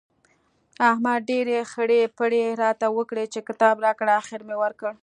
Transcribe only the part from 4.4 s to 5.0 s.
مې ورکړ.